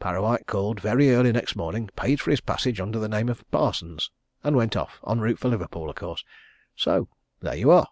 Parrawhite 0.00 0.46
called 0.46 0.80
very 0.80 1.10
early 1.10 1.30
next 1.30 1.56
morning, 1.56 1.90
paid 1.94 2.18
for 2.18 2.30
his 2.30 2.40
passage 2.40 2.80
under 2.80 2.98
the 2.98 3.06
name 3.06 3.28
of 3.28 3.44
Parsons, 3.50 4.10
and 4.42 4.56
went 4.56 4.78
off 4.78 4.98
en 5.06 5.20
route 5.20 5.38
for 5.38 5.50
Liverpool, 5.50 5.90
of 5.90 5.96
course. 5.96 6.24
So 6.74 7.06
there 7.42 7.56
you 7.58 7.70
are!" 7.70 7.88